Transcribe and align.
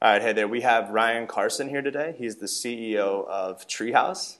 All 0.00 0.12
right, 0.12 0.22
hey 0.22 0.32
there. 0.32 0.46
We 0.46 0.60
have 0.60 0.90
Ryan 0.90 1.26
Carson 1.26 1.68
here 1.68 1.82
today. 1.82 2.14
He's 2.16 2.36
the 2.36 2.46
CEO 2.46 3.26
of 3.26 3.66
Treehouse. 3.66 4.38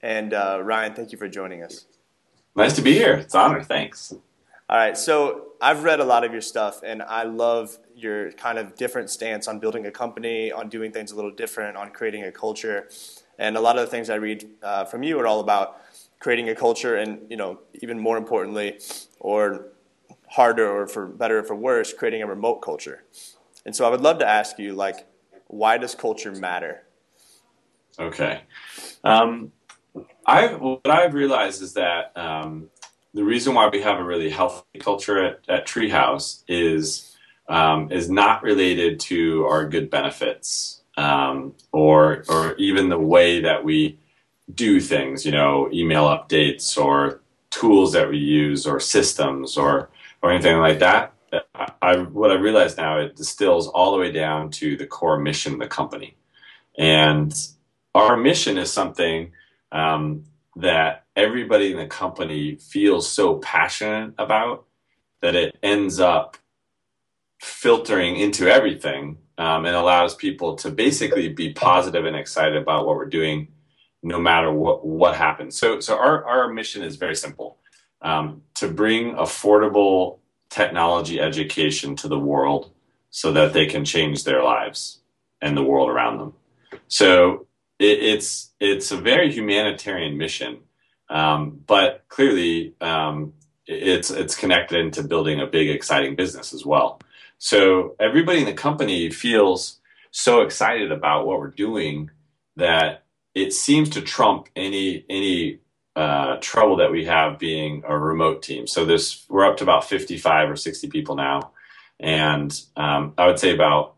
And 0.00 0.32
uh, 0.32 0.60
Ryan, 0.62 0.94
thank 0.94 1.12
you 1.12 1.18
for 1.18 1.28
joining 1.28 1.62
us. 1.62 1.84
Nice 2.56 2.74
to 2.76 2.80
be 2.80 2.94
here. 2.94 3.12
It's 3.16 3.34
an 3.34 3.40
honor. 3.42 3.62
Thanks. 3.62 4.14
All 4.66 4.78
right, 4.78 4.96
so 4.96 5.48
I've 5.60 5.84
read 5.84 6.00
a 6.00 6.06
lot 6.06 6.24
of 6.24 6.32
your 6.32 6.40
stuff, 6.40 6.80
and 6.82 7.02
I 7.02 7.24
love 7.24 7.76
your 7.94 8.32
kind 8.32 8.56
of 8.56 8.76
different 8.76 9.10
stance 9.10 9.46
on 9.46 9.58
building 9.58 9.84
a 9.84 9.90
company, 9.90 10.50
on 10.50 10.70
doing 10.70 10.90
things 10.90 11.12
a 11.12 11.16
little 11.16 11.32
different, 11.32 11.76
on 11.76 11.90
creating 11.90 12.24
a 12.24 12.32
culture. 12.32 12.88
And 13.38 13.58
a 13.58 13.60
lot 13.60 13.76
of 13.76 13.84
the 13.84 13.90
things 13.90 14.08
I 14.08 14.14
read 14.14 14.48
uh, 14.62 14.86
from 14.86 15.02
you 15.02 15.20
are 15.20 15.26
all 15.26 15.40
about 15.40 15.82
creating 16.18 16.48
a 16.48 16.54
culture, 16.54 16.96
and 16.96 17.30
you 17.30 17.36
know, 17.36 17.58
even 17.82 17.98
more 18.00 18.16
importantly, 18.16 18.78
or 19.20 19.66
harder, 20.30 20.66
or 20.66 20.86
for 20.86 21.04
better 21.04 21.40
or 21.40 21.42
for 21.42 21.56
worse, 21.56 21.92
creating 21.92 22.22
a 22.22 22.26
remote 22.26 22.62
culture. 22.62 23.04
And 23.66 23.74
so 23.74 23.86
I 23.86 23.90
would 23.90 24.00
love 24.00 24.18
to 24.18 24.28
ask 24.28 24.58
you, 24.58 24.74
like, 24.74 25.06
why 25.46 25.78
does 25.78 25.94
culture 25.94 26.32
matter? 26.32 26.82
Okay. 27.98 28.40
Um, 29.02 29.52
I 30.26 30.48
what 30.48 30.90
I've 30.90 31.14
realized 31.14 31.62
is 31.62 31.74
that 31.74 32.16
um, 32.16 32.68
the 33.12 33.22
reason 33.22 33.54
why 33.54 33.68
we 33.68 33.80
have 33.82 33.98
a 33.98 34.04
really 34.04 34.30
healthy 34.30 34.78
culture 34.80 35.24
at, 35.24 35.40
at 35.48 35.66
Treehouse 35.66 36.42
is 36.48 37.16
um, 37.48 37.92
is 37.92 38.10
not 38.10 38.42
related 38.42 38.98
to 39.00 39.44
our 39.44 39.68
good 39.68 39.90
benefits 39.90 40.82
um, 40.96 41.54
or 41.72 42.24
or 42.28 42.54
even 42.56 42.88
the 42.88 42.98
way 42.98 43.40
that 43.40 43.64
we 43.64 43.98
do 44.52 44.80
things. 44.80 45.24
You 45.24 45.32
know, 45.32 45.70
email 45.72 46.04
updates 46.06 46.76
or 46.76 47.20
tools 47.50 47.92
that 47.92 48.08
we 48.10 48.18
use 48.18 48.66
or 48.66 48.80
systems 48.80 49.56
or 49.56 49.90
or 50.22 50.32
anything 50.32 50.58
like 50.58 50.80
that. 50.80 51.13
I, 51.82 51.96
what 51.98 52.30
I 52.30 52.34
realize 52.34 52.76
now 52.76 52.98
it 52.98 53.16
distills 53.16 53.68
all 53.68 53.92
the 53.92 53.98
way 53.98 54.12
down 54.12 54.50
to 54.52 54.76
the 54.76 54.86
core 54.86 55.18
mission 55.18 55.54
of 55.54 55.58
the 55.58 55.66
company, 55.66 56.16
and 56.78 57.34
our 57.94 58.16
mission 58.16 58.58
is 58.58 58.72
something 58.72 59.32
um, 59.72 60.24
that 60.56 61.04
everybody 61.16 61.72
in 61.72 61.78
the 61.78 61.86
company 61.86 62.56
feels 62.56 63.10
so 63.10 63.36
passionate 63.38 64.14
about 64.18 64.64
that 65.22 65.34
it 65.34 65.56
ends 65.62 66.00
up 66.00 66.36
filtering 67.40 68.16
into 68.16 68.48
everything 68.48 69.18
um, 69.38 69.66
and 69.66 69.74
allows 69.74 70.14
people 70.14 70.54
to 70.56 70.70
basically 70.70 71.28
be 71.28 71.52
positive 71.52 72.04
and 72.04 72.16
excited 72.16 72.56
about 72.56 72.86
what 72.86 72.96
we're 72.96 73.06
doing 73.06 73.48
no 74.02 74.20
matter 74.20 74.52
what 74.52 74.86
what 74.86 75.16
happens. 75.16 75.56
So 75.56 75.80
so 75.80 75.96
our, 75.98 76.24
our 76.24 76.52
mission 76.52 76.82
is 76.82 76.96
very 76.96 77.16
simple. 77.16 77.58
Um, 78.02 78.42
to 78.56 78.68
bring 78.68 79.14
affordable 79.14 80.18
technology 80.54 81.20
education 81.20 81.96
to 81.96 82.08
the 82.08 82.18
world 82.18 82.70
so 83.10 83.32
that 83.32 83.52
they 83.52 83.66
can 83.66 83.84
change 83.84 84.22
their 84.22 84.42
lives 84.42 85.00
and 85.42 85.56
the 85.56 85.64
world 85.64 85.90
around 85.90 86.18
them. 86.18 86.32
So 86.86 87.46
it, 87.78 87.98
it's 88.02 88.52
it's 88.60 88.92
a 88.92 88.96
very 88.96 89.32
humanitarian 89.32 90.16
mission, 90.16 90.58
um, 91.10 91.60
but 91.66 92.04
clearly 92.08 92.74
um, 92.80 93.32
it's 93.66 94.10
it's 94.10 94.36
connected 94.36 94.78
into 94.78 95.02
building 95.02 95.40
a 95.40 95.46
big 95.46 95.68
exciting 95.70 96.14
business 96.14 96.54
as 96.54 96.64
well. 96.64 97.00
So 97.38 97.96
everybody 97.98 98.38
in 98.38 98.46
the 98.46 98.54
company 98.54 99.10
feels 99.10 99.80
so 100.12 100.42
excited 100.42 100.92
about 100.92 101.26
what 101.26 101.40
we're 101.40 101.48
doing 101.48 102.10
that 102.56 103.02
it 103.34 103.52
seems 103.52 103.88
to 103.90 104.00
trump 104.00 104.48
any 104.54 105.04
any 105.10 105.58
uh, 105.96 106.36
trouble 106.40 106.76
that 106.76 106.90
we 106.90 107.04
have 107.04 107.38
being 107.38 107.82
a 107.86 107.96
remote 107.96 108.42
team. 108.42 108.66
So 108.66 108.84
this 108.84 109.24
we're 109.28 109.44
up 109.44 109.56
to 109.58 109.64
about 109.64 109.88
55 109.88 110.50
or 110.50 110.56
60 110.56 110.88
people 110.88 111.16
now, 111.16 111.52
and 112.00 112.58
um, 112.76 113.14
I 113.16 113.26
would 113.26 113.38
say 113.38 113.54
about 113.54 113.94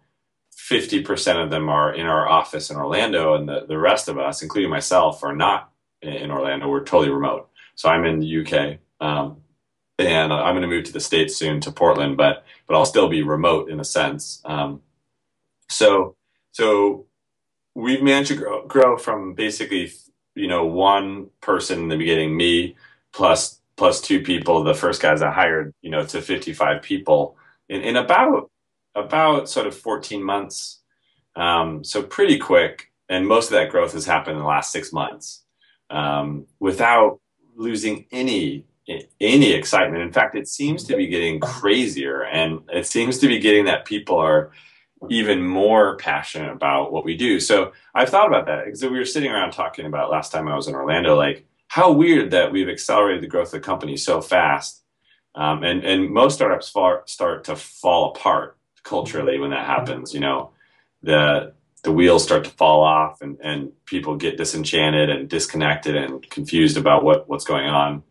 50% 0.56 1.42
of 1.42 1.50
them 1.50 1.68
are 1.68 1.94
in 1.94 2.06
our 2.06 2.28
office 2.28 2.70
in 2.70 2.76
Orlando, 2.76 3.34
and 3.34 3.48
the, 3.48 3.66
the 3.68 3.78
rest 3.78 4.08
of 4.08 4.18
us, 4.18 4.42
including 4.42 4.70
myself, 4.70 5.22
are 5.22 5.34
not 5.34 5.70
in 6.02 6.30
Orlando. 6.30 6.68
We're 6.68 6.84
totally 6.84 7.10
remote. 7.10 7.48
So 7.76 7.88
I'm 7.88 8.04
in 8.04 8.20
the 8.20 8.40
UK, 8.40 8.78
um, 9.00 9.38
and 9.98 10.32
I'm 10.32 10.54
going 10.54 10.62
to 10.62 10.68
move 10.68 10.84
to 10.84 10.92
the 10.92 11.00
states 11.00 11.36
soon 11.36 11.60
to 11.60 11.72
Portland, 11.72 12.16
but 12.16 12.44
but 12.66 12.76
I'll 12.76 12.86
still 12.86 13.08
be 13.08 13.22
remote 13.22 13.70
in 13.70 13.80
a 13.80 13.84
sense. 13.84 14.42
Um, 14.44 14.82
so 15.70 16.16
so 16.52 17.06
we've 17.74 18.02
managed 18.02 18.30
to 18.30 18.36
grow, 18.36 18.66
grow 18.66 18.96
from 18.96 19.34
basically 19.34 19.92
you 20.36 20.46
know, 20.46 20.66
one 20.66 21.30
person 21.40 21.80
in 21.80 21.88
the 21.88 21.96
beginning, 21.96 22.36
me, 22.36 22.76
plus 23.12 23.60
plus 23.76 24.00
two 24.00 24.20
people, 24.20 24.62
the 24.62 24.74
first 24.74 25.02
guys 25.02 25.22
I 25.22 25.30
hired, 25.30 25.74
you 25.82 25.90
know, 25.90 26.04
to 26.06 26.22
55 26.22 26.82
people 26.82 27.36
in, 27.68 27.82
in 27.82 27.96
about 27.96 28.50
about 28.94 29.48
sort 29.48 29.66
of 29.66 29.76
14 29.76 30.22
months. 30.22 30.80
Um, 31.34 31.84
so 31.84 32.02
pretty 32.02 32.38
quick, 32.38 32.92
and 33.08 33.26
most 33.26 33.46
of 33.46 33.52
that 33.52 33.70
growth 33.70 33.92
has 33.92 34.06
happened 34.06 34.36
in 34.36 34.42
the 34.42 34.48
last 34.48 34.72
six 34.72 34.92
months 34.92 35.44
um, 35.90 36.46
without 36.60 37.20
losing 37.56 38.06
any 38.12 38.64
any 39.20 39.52
excitement. 39.52 40.02
In 40.02 40.12
fact, 40.12 40.36
it 40.36 40.46
seems 40.46 40.84
to 40.84 40.96
be 40.96 41.08
getting 41.08 41.40
crazier, 41.40 42.22
and 42.24 42.60
it 42.72 42.86
seems 42.86 43.18
to 43.18 43.26
be 43.26 43.40
getting 43.40 43.64
that 43.64 43.84
people 43.84 44.16
are 44.16 44.52
even 45.10 45.46
more 45.46 45.96
passionate 45.96 46.52
about 46.52 46.92
what 46.92 47.04
we 47.04 47.16
do. 47.16 47.38
So 47.38 47.72
I've 47.94 48.08
thought 48.08 48.28
about 48.28 48.46
that 48.46 48.64
because 48.64 48.82
we 48.82 48.88
were 48.90 49.04
sitting 49.04 49.30
around 49.30 49.52
talking 49.52 49.86
about 49.86 50.10
last 50.10 50.32
time 50.32 50.48
I 50.48 50.56
was 50.56 50.68
in 50.68 50.74
Orlando, 50.74 51.16
like 51.16 51.46
how 51.68 51.92
weird 51.92 52.30
that 52.30 52.52
we've 52.52 52.68
accelerated 52.68 53.22
the 53.22 53.28
growth 53.28 53.48
of 53.48 53.52
the 53.52 53.60
company 53.60 53.96
so 53.96 54.20
fast. 54.20 54.82
Um, 55.34 55.62
and, 55.64 55.84
and 55.84 56.10
most 56.10 56.36
startups 56.36 56.70
far, 56.70 57.02
start 57.06 57.44
to 57.44 57.56
fall 57.56 58.12
apart 58.12 58.56
culturally 58.84 59.38
when 59.38 59.50
that 59.50 59.66
happens. 59.66 60.14
You 60.14 60.20
know, 60.20 60.52
the, 61.02 61.52
the 61.82 61.92
wheels 61.92 62.24
start 62.24 62.44
to 62.44 62.50
fall 62.50 62.82
off 62.82 63.20
and, 63.20 63.36
and 63.42 63.72
people 63.84 64.16
get 64.16 64.38
disenchanted 64.38 65.10
and 65.10 65.28
disconnected 65.28 65.94
and 65.94 66.28
confused 66.30 66.78
about 66.78 67.04
what, 67.04 67.28
what's 67.28 67.44
going 67.44 67.66
on. 67.66 68.02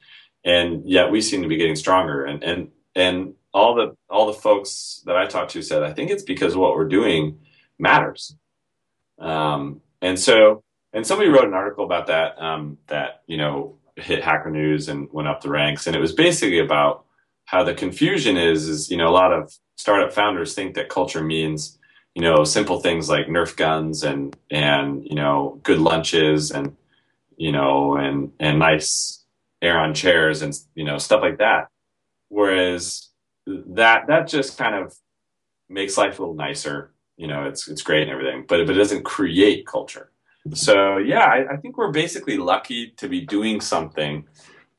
And 0.44 0.88
yet 0.88 1.09
we 1.09 1.22
seem 1.22 1.41
to 1.41 1.47
be 1.47 1.57
getting 1.57 1.75
stronger. 1.75 2.23
And, 2.23 2.44
and, 2.44 2.72
and 2.96 3.34
all 3.55 3.73
the 3.73 3.95
all 4.09 4.27
the 4.27 4.33
folks 4.33 5.01
that 5.05 5.16
I 5.16 5.25
talked 5.25 5.51
to 5.51 5.61
said, 5.61 5.81
I 5.81 5.93
think 5.93 6.11
it's 6.11 6.23
because 6.23 6.57
what 6.57 6.75
we're 6.75 6.89
doing 6.89 7.39
matters. 7.79 8.35
Um, 9.17 9.81
and 10.01 10.19
so, 10.19 10.61
and 10.91 11.07
somebody 11.07 11.29
wrote 11.29 11.47
an 11.47 11.53
article 11.53 11.85
about 11.85 12.07
that 12.07 12.39
um, 12.39 12.77
that 12.88 13.21
you 13.27 13.38
know 13.38 13.77
hit 13.95 14.21
Hacker 14.21 14.51
News 14.51 14.89
and 14.89 15.07
went 15.11 15.29
up 15.29 15.41
the 15.41 15.49
ranks, 15.49 15.88
and 15.88 15.95
it 15.95 16.01
was 16.01 16.11
basically 16.11 16.59
about 16.59 17.05
how 17.45 17.63
the 17.63 17.73
confusion 17.73 18.35
is 18.35 18.67
is 18.67 18.91
you 18.91 18.97
know 18.97 19.07
a 19.07 19.16
lot 19.16 19.31
of 19.31 19.57
startup 19.77 20.11
founders 20.11 20.53
think 20.53 20.75
that 20.75 20.89
culture 20.89 21.23
means 21.23 21.79
you 22.13 22.22
know 22.22 22.43
simple 22.43 22.81
things 22.81 23.07
like 23.07 23.27
Nerf 23.27 23.55
guns 23.55 24.03
and 24.03 24.35
and 24.51 25.05
you 25.05 25.16
know 25.16 25.61
good 25.63 25.79
lunches 25.79 26.51
and 26.51 26.75
you 27.37 27.53
know 27.53 27.95
and 27.95 28.33
and 28.37 28.59
nice 28.59 29.23
Aeron 29.61 29.93
chairs 29.93 30.41
and 30.41 30.53
you 30.75 30.83
know 30.83 30.97
stuff 30.97 31.22
like 31.22 31.37
that. 31.37 31.69
Whereas 32.27 33.11
that 33.75 34.07
that 34.07 34.27
just 34.27 34.57
kind 34.57 34.75
of 34.75 34.95
makes 35.69 35.97
life 35.97 36.19
a 36.19 36.21
little 36.21 36.35
nicer. 36.35 36.93
You 37.17 37.27
know, 37.27 37.45
it's 37.45 37.67
it's 37.67 37.81
great 37.81 38.03
and 38.03 38.11
everything, 38.11 38.45
but 38.47 38.65
but 38.65 38.75
it 38.75 38.79
doesn't 38.79 39.03
create 39.03 39.65
culture. 39.65 40.11
So 40.53 40.97
yeah, 40.97 41.25
I, 41.25 41.53
I 41.53 41.57
think 41.57 41.77
we're 41.77 41.91
basically 41.91 42.37
lucky 42.37 42.93
to 42.97 43.07
be 43.07 43.21
doing 43.21 43.61
something 43.61 44.27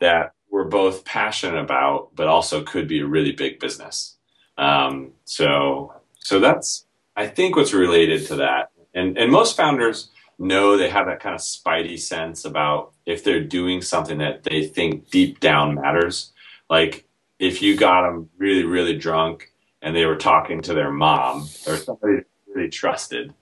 that 0.00 0.32
we're 0.50 0.68
both 0.68 1.04
passionate 1.04 1.58
about, 1.60 2.14
but 2.14 2.28
also 2.28 2.62
could 2.62 2.86
be 2.86 3.00
a 3.00 3.06
really 3.06 3.32
big 3.32 3.58
business. 3.58 4.16
Um, 4.58 5.12
so 5.24 5.92
so 6.18 6.38
that's 6.40 6.86
I 7.16 7.26
think 7.26 7.56
what's 7.56 7.72
related 7.72 8.26
to 8.28 8.36
that. 8.36 8.70
And 8.94 9.18
and 9.18 9.32
most 9.32 9.56
founders 9.56 10.10
know 10.38 10.76
they 10.76 10.90
have 10.90 11.06
that 11.06 11.20
kind 11.20 11.34
of 11.34 11.40
spidey 11.40 11.98
sense 11.98 12.44
about 12.44 12.92
if 13.06 13.24
they're 13.24 13.42
doing 13.42 13.80
something 13.80 14.18
that 14.18 14.44
they 14.44 14.66
think 14.66 15.10
deep 15.10 15.40
down 15.40 15.74
matters. 15.74 16.32
Like 16.68 17.05
if 17.38 17.62
you 17.62 17.76
got 17.76 18.02
them 18.02 18.30
really, 18.38 18.64
really 18.64 18.96
drunk 18.96 19.52
and 19.82 19.94
they 19.94 20.06
were 20.06 20.16
talking 20.16 20.62
to 20.62 20.74
their 20.74 20.90
mom 20.90 21.48
or 21.66 21.76
somebody 21.76 22.22
really 22.52 22.68
trusted, 22.68 23.34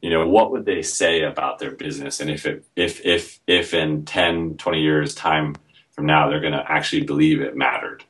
you 0.00 0.10
know, 0.10 0.26
what 0.26 0.50
would 0.52 0.64
they 0.64 0.82
say 0.82 1.22
about 1.22 1.58
their 1.58 1.72
business? 1.72 2.20
And 2.20 2.30
if 2.30 2.46
it, 2.46 2.66
if, 2.76 3.04
if, 3.04 3.40
if 3.46 3.74
in 3.74 4.04
10, 4.04 4.56
20 4.56 4.80
years 4.80 5.14
time 5.14 5.56
from 5.92 6.06
now, 6.06 6.28
they're 6.28 6.40
going 6.40 6.52
to 6.52 6.64
actually 6.66 7.04
believe 7.04 7.40
it 7.40 7.56
mattered. 7.56 8.04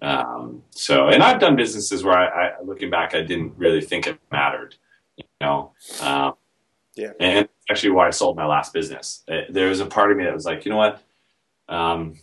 Um, 0.00 0.62
so, 0.70 1.08
and 1.08 1.22
I've 1.22 1.40
done 1.40 1.56
businesses 1.56 2.04
where 2.04 2.16
I, 2.16 2.48
I, 2.48 2.62
looking 2.62 2.90
back, 2.90 3.14
I 3.14 3.22
didn't 3.22 3.54
really 3.56 3.80
think 3.80 4.06
it 4.06 4.18
mattered, 4.30 4.76
you 5.16 5.24
know, 5.40 5.72
um, 6.00 6.34
yeah. 6.94 7.12
And 7.20 7.48
actually 7.70 7.90
why 7.90 8.08
I 8.08 8.10
sold 8.10 8.36
my 8.36 8.46
last 8.46 8.72
business. 8.72 9.22
It, 9.28 9.52
there 9.54 9.68
was 9.68 9.80
a 9.80 9.86
part 9.86 10.10
of 10.10 10.18
me 10.18 10.24
that 10.24 10.34
was 10.34 10.44
like, 10.44 10.64
you 10.64 10.72
know 10.72 10.78
what? 10.78 11.02
Um, 11.68 12.18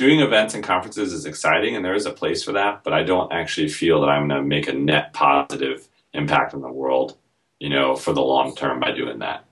doing 0.00 0.20
events 0.20 0.54
and 0.54 0.64
conferences 0.64 1.12
is 1.12 1.26
exciting 1.26 1.76
and 1.76 1.84
there 1.84 1.94
is 1.94 2.06
a 2.06 2.10
place 2.10 2.42
for 2.42 2.52
that, 2.52 2.82
but 2.82 2.94
I 2.94 3.02
don't 3.02 3.30
actually 3.30 3.68
feel 3.68 4.00
that 4.00 4.08
I'm 4.08 4.28
going 4.28 4.40
to 4.40 4.46
make 4.46 4.66
a 4.66 4.72
net 4.72 5.12
positive 5.12 5.86
impact 6.14 6.54
on 6.54 6.62
the 6.62 6.72
world, 6.72 7.18
you 7.58 7.68
know, 7.68 7.94
for 7.94 8.14
the 8.14 8.22
long 8.22 8.56
term 8.56 8.80
by 8.80 8.92
doing 8.92 9.18
that. 9.18 9.44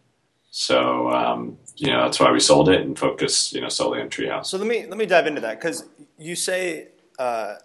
So, 0.51 1.11
um, 1.11 1.59
you 1.77 1.89
know, 1.89 2.05
that's 2.05 2.19
why 2.19 2.33
we 2.33 2.41
sold 2.41 2.71
it 2.71 2.81
and 2.81 2.99
focus, 2.99 3.53
you 3.53 3.61
know, 3.61 3.69
solely 3.69 4.01
on 4.01 4.09
Treehouse. 4.09 4.47
So 4.47 4.57
let 4.57 4.67
me 4.67 4.87
let 4.87 4.97
me 4.97 5.05
dive 5.05 5.27
into 5.27 5.43
that 5.43 5.61
because 5.61 5.87
you 6.17 6.35
say 6.35 6.89
uh, 7.19 7.57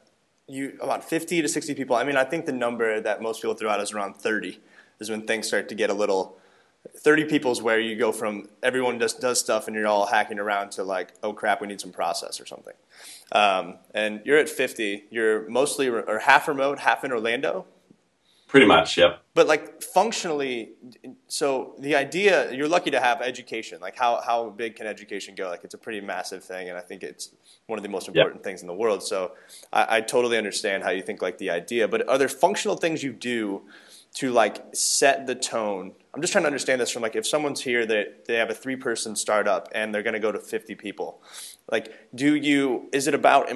you 0.50 0.78
about 0.82 1.06
50 1.06 1.42
to 1.42 1.48
60 1.48 1.76
people. 1.76 1.96
I 1.96 2.04
mean, 2.04 2.18
I 2.18 2.26
think 2.26 2.46
the 2.46 2.52
number 2.52 3.00
that 3.00 3.22
most 3.22 3.42
people 3.42 3.56
throw 3.56 3.70
out 3.70 3.80
is 3.80 3.94
around 3.94 4.18
30. 4.18 4.60
is 5.00 5.10
when 5.10 5.26
things 5.26 5.48
start 5.48 5.70
to 5.70 5.76
get 5.76 5.90
a 5.90 5.94
little 5.94 6.38
30 6.98 7.26
people 7.26 7.52
is 7.52 7.62
where 7.62 7.80
you 7.80 7.96
go 7.96 8.12
from 8.12 8.48
everyone 8.62 9.00
just 9.00 9.20
does 9.22 9.40
stuff 9.40 9.68
and 9.68 9.76
you're 9.76 9.88
all 9.88 10.06
hacking 10.06 10.40
around 10.40 10.72
to 10.72 10.84
like, 10.84 11.14
oh 11.24 11.34
crap, 11.34 11.62
we 11.62 11.68
need 11.68 11.82
some 11.82 11.92
process 11.92 12.40
or 12.40 12.46
something. 12.46 12.74
Um, 13.32 13.80
and 13.94 14.22
you're 14.26 14.38
at 14.38 14.50
50. 14.50 15.06
You're 15.10 15.50
mostly 15.50 15.88
or 15.88 16.20
half 16.20 16.48
remote, 16.48 16.80
half 16.80 17.04
in 17.04 17.12
Orlando. 17.12 17.66
Pretty 18.54 18.68
much, 18.68 19.00
yep. 19.00 19.24
But 19.34 19.48
like 19.48 19.82
functionally, 19.82 20.74
so 21.28 21.74
the 21.80 21.96
idea 21.96 22.54
you're 22.54 22.68
lucky 22.68 22.92
to 22.92 23.00
have 23.00 23.20
education. 23.20 23.80
Like 23.82 23.98
how 23.98 24.22
how 24.22 24.52
big 24.52 24.76
can 24.76 24.86
education 24.86 25.34
go? 25.34 25.50
Like 25.50 25.64
it's 25.64 25.74
a 25.74 25.78
pretty 25.80 26.02
massive 26.02 26.44
thing, 26.44 26.70
and 26.70 26.78
I 26.78 26.82
think 26.82 27.02
it's 27.02 27.32
one 27.66 27.80
of 27.80 27.84
the 27.84 27.90
most 27.90 28.08
important 28.08 28.36
yep. 28.36 28.44
things 28.44 28.62
in 28.62 28.68
the 28.68 28.76
world. 28.76 29.02
So 29.02 29.32
I, 29.72 29.98
I 29.98 30.02
totally 30.02 30.38
understand 30.38 30.84
how 30.84 30.92
you 30.92 31.02
think 31.02 31.20
like 31.20 31.40
the 31.40 31.50
idea. 31.50 31.88
But 31.88 32.08
are 32.08 32.20
there 32.20 32.30
functional 32.30 32.78
things 32.78 33.02
you 33.02 33.12
do 33.12 33.64
to 34.18 34.32
like 34.32 34.64
set 34.76 35.26
the 35.26 35.34
tone? 35.34 35.94
I'm 36.14 36.22
just 36.22 36.32
trying 36.32 36.44
to 36.44 36.48
understand 36.48 36.80
this 36.80 36.92
from 36.92 37.02
like 37.02 37.16
if 37.16 37.26
someone's 37.26 37.62
here 37.62 37.86
that 37.88 38.26
they 38.26 38.36
have 38.36 38.50
a 38.50 38.54
three 38.54 38.76
person 38.76 39.16
startup 39.16 39.70
and 39.74 39.94
they're 39.94 40.04
going 40.04 40.14
to 40.14 40.20
go 40.20 40.32
to 40.32 40.40
50 40.40 40.76
people. 40.76 41.22
Like, 41.72 41.92
do 42.14 42.36
you? 42.36 42.90
Is 42.94 43.08
it 43.08 43.16
about 43.16 43.50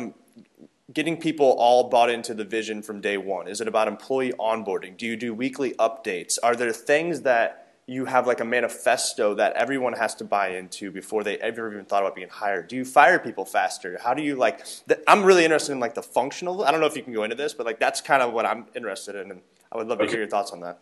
getting 0.91 1.17
people 1.17 1.51
all 1.59 1.89
bought 1.89 2.09
into 2.09 2.33
the 2.33 2.45
vision 2.45 2.81
from 2.81 3.01
day 3.01 3.17
one? 3.17 3.47
Is 3.47 3.61
it 3.61 3.67
about 3.67 3.87
employee 3.87 4.33
onboarding? 4.39 4.97
Do 4.97 5.05
you 5.05 5.15
do 5.15 5.33
weekly 5.33 5.73
updates? 5.73 6.39
Are 6.41 6.55
there 6.55 6.71
things 6.71 7.21
that 7.21 7.63
you 7.85 8.05
have 8.05 8.25
like 8.25 8.39
a 8.39 8.45
manifesto 8.45 9.33
that 9.35 9.53
everyone 9.53 9.93
has 9.93 10.15
to 10.15 10.25
buy 10.25 10.49
into 10.49 10.91
before 10.91 11.23
they 11.23 11.37
ever 11.37 11.71
even 11.71 11.85
thought 11.85 12.01
about 12.01 12.15
being 12.15 12.29
hired? 12.29 12.69
Do 12.69 12.75
you 12.75 12.85
fire 12.85 13.19
people 13.19 13.45
faster? 13.45 13.99
How 14.01 14.15
do 14.15 14.23
you 14.23 14.35
like? 14.35 14.65
The, 14.87 14.99
I'm 15.07 15.23
really 15.23 15.43
interested 15.43 15.73
in 15.73 15.79
like 15.79 15.93
the 15.93 16.03
functional. 16.03 16.63
I 16.63 16.71
don't 16.71 16.81
know 16.81 16.87
if 16.87 16.95
you 16.95 17.03
can 17.03 17.13
go 17.13 17.23
into 17.23 17.35
this, 17.35 17.53
but 17.53 17.67
like 17.67 17.79
that's 17.79 18.01
kind 18.01 18.23
of 18.23 18.33
what 18.33 18.47
I'm 18.47 18.65
interested 18.75 19.15
in, 19.15 19.29
and 19.29 19.41
I 19.71 19.77
would 19.77 19.87
love 19.87 19.99
okay. 19.99 20.07
to 20.07 20.11
hear 20.11 20.21
your 20.21 20.29
thoughts 20.29 20.51
on 20.51 20.61
that. 20.61 20.79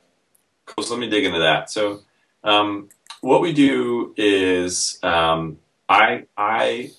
Cool. 0.65 0.83
So 0.83 0.95
let 0.95 1.00
me 1.00 1.09
dig 1.09 1.25
into 1.25 1.39
that. 1.39 1.69
So 1.69 2.01
um, 2.44 2.89
what 3.21 3.41
we 3.41 3.53
do 3.53 4.13
is 4.17 5.00
um, 5.03 5.59
I 5.89 6.25
I 6.38 6.91